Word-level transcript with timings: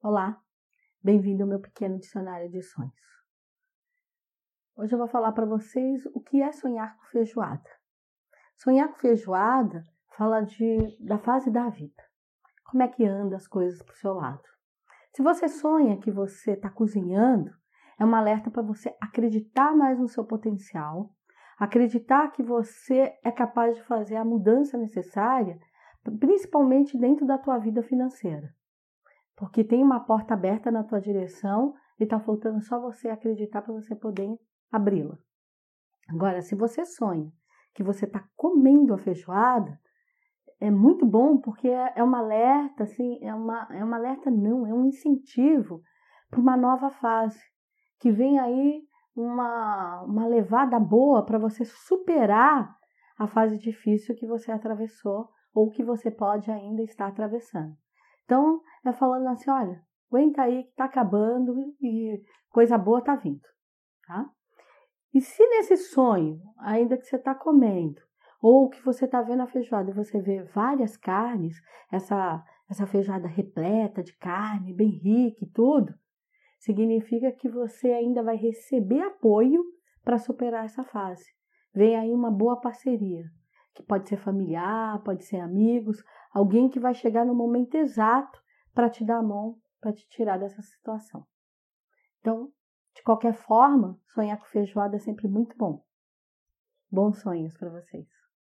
Olá, 0.00 0.40
bem-vindo 1.02 1.42
ao 1.42 1.48
meu 1.48 1.58
pequeno 1.58 1.98
dicionário 1.98 2.48
de 2.48 2.62
sonhos. 2.62 2.94
Hoje 4.76 4.94
eu 4.94 4.98
vou 4.98 5.08
falar 5.08 5.32
para 5.32 5.44
vocês 5.44 6.06
o 6.14 6.20
que 6.20 6.40
é 6.40 6.52
sonhar 6.52 6.96
com 6.96 7.06
feijoada. 7.06 7.68
Sonhar 8.54 8.88
com 8.90 8.94
feijoada 9.00 9.84
fala 10.16 10.42
de, 10.42 10.96
da 11.00 11.18
fase 11.18 11.50
da 11.50 11.68
vida, 11.68 12.00
como 12.70 12.84
é 12.84 12.86
que 12.86 13.04
anda 13.04 13.34
as 13.34 13.48
coisas 13.48 13.82
para 13.82 13.92
o 13.92 13.96
seu 13.96 14.14
lado. 14.14 14.44
Se 15.12 15.20
você 15.20 15.48
sonha 15.48 15.98
que 15.98 16.12
você 16.12 16.52
está 16.52 16.70
cozinhando, 16.70 17.50
é 17.98 18.04
um 18.04 18.14
alerta 18.14 18.52
para 18.52 18.62
você 18.62 18.96
acreditar 19.00 19.74
mais 19.74 19.98
no 19.98 20.06
seu 20.06 20.24
potencial, 20.24 21.12
acreditar 21.58 22.30
que 22.30 22.42
você 22.44 23.18
é 23.24 23.32
capaz 23.32 23.74
de 23.74 23.82
fazer 23.82 24.14
a 24.14 24.24
mudança 24.24 24.78
necessária, 24.78 25.58
principalmente 26.20 26.96
dentro 26.96 27.26
da 27.26 27.36
tua 27.36 27.58
vida 27.58 27.82
financeira 27.82 28.56
porque 29.38 29.62
tem 29.62 29.82
uma 29.82 30.00
porta 30.00 30.34
aberta 30.34 30.68
na 30.68 30.82
tua 30.82 31.00
direção 31.00 31.72
e 31.98 32.02
está 32.02 32.18
faltando 32.18 32.60
só 32.60 32.80
você 32.80 33.08
acreditar 33.08 33.62
para 33.62 33.72
você 33.72 33.94
poder 33.94 34.36
abri-la. 34.70 35.16
Agora, 36.08 36.42
se 36.42 36.56
você 36.56 36.84
sonha 36.84 37.30
que 37.72 37.84
você 37.84 38.04
está 38.04 38.24
comendo 38.34 38.92
a 38.92 38.98
feijoada, 38.98 39.78
é 40.60 40.70
muito 40.72 41.06
bom 41.06 41.38
porque 41.38 41.68
é, 41.68 41.92
é 41.94 42.02
uma 42.02 42.18
alerta, 42.18 42.82
assim, 42.82 43.18
é 43.22 43.32
uma, 43.32 43.68
é 43.70 43.84
uma 43.84 43.96
alerta 43.96 44.28
não, 44.28 44.66
é 44.66 44.74
um 44.74 44.86
incentivo 44.86 45.80
para 46.28 46.40
uma 46.40 46.56
nova 46.56 46.90
fase, 46.90 47.40
que 48.00 48.10
vem 48.10 48.40
aí 48.40 48.82
uma, 49.14 50.02
uma 50.02 50.26
levada 50.26 50.80
boa 50.80 51.24
para 51.24 51.38
você 51.38 51.64
superar 51.64 52.76
a 53.16 53.28
fase 53.28 53.56
difícil 53.56 54.16
que 54.16 54.26
você 54.26 54.50
atravessou 54.50 55.28
ou 55.54 55.70
que 55.70 55.84
você 55.84 56.10
pode 56.10 56.50
ainda 56.50 56.82
estar 56.82 57.06
atravessando. 57.06 57.76
Então, 58.28 58.60
é 58.84 58.92
falando 58.92 59.26
assim: 59.28 59.50
olha, 59.50 59.82
aguenta 60.10 60.42
aí 60.42 60.64
que 60.64 60.74
tá 60.74 60.84
acabando 60.84 61.74
e 61.80 62.22
coisa 62.50 62.76
boa 62.76 63.02
tá 63.02 63.16
vindo, 63.16 63.40
tá? 64.06 64.30
E 65.14 65.20
se 65.22 65.42
nesse 65.48 65.78
sonho, 65.78 66.38
ainda 66.58 66.98
que 66.98 67.06
você 67.06 67.16
está 67.16 67.34
comendo, 67.34 68.02
ou 68.42 68.68
que 68.68 68.84
você 68.84 69.06
está 69.06 69.22
vendo 69.22 69.40
a 69.40 69.46
feijoada 69.46 69.90
e 69.90 69.94
você 69.94 70.20
vê 70.20 70.42
várias 70.42 70.94
carnes, 70.94 71.56
essa, 71.90 72.44
essa 72.68 72.86
feijoada 72.86 73.26
repleta 73.26 74.02
de 74.02 74.14
carne, 74.18 74.74
bem 74.74 74.90
rica 74.90 75.42
e 75.42 75.50
tudo, 75.50 75.94
significa 76.58 77.32
que 77.32 77.48
você 77.48 77.92
ainda 77.92 78.22
vai 78.22 78.36
receber 78.36 79.00
apoio 79.00 79.64
para 80.04 80.18
superar 80.18 80.66
essa 80.66 80.84
fase. 80.84 81.24
Vem 81.74 81.96
aí 81.96 82.12
uma 82.12 82.30
boa 82.30 82.60
parceria 82.60 83.24
que 83.78 83.82
pode 83.84 84.08
ser 84.08 84.16
familiar, 84.16 85.00
pode 85.04 85.24
ser 85.24 85.38
amigos, 85.38 86.02
alguém 86.32 86.68
que 86.68 86.80
vai 86.80 86.92
chegar 86.94 87.24
no 87.24 87.32
momento 87.32 87.76
exato 87.76 88.42
para 88.74 88.90
te 88.90 89.04
dar 89.04 89.18
a 89.18 89.22
mão, 89.22 89.56
para 89.80 89.92
te 89.92 90.04
tirar 90.08 90.36
dessa 90.36 90.60
situação. 90.62 91.24
Então, 92.18 92.52
de 92.92 93.02
qualquer 93.04 93.34
forma, 93.34 93.96
sonhar 94.12 94.36
com 94.36 94.46
feijoada 94.46 94.96
é 94.96 94.98
sempre 94.98 95.28
muito 95.28 95.56
bom. 95.56 95.84
Bons 96.90 97.20
sonhos 97.20 97.56
para 97.56 97.70
vocês. 97.70 98.17